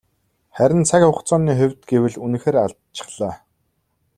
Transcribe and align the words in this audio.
Харин 0.57 0.81
цаг 0.89 1.01
хугацааны 1.07 1.53
хувьд 1.59 1.79
гэвэл 1.89 2.15
үнэхээр 2.25 2.57
алдчихлаа. 2.63 3.33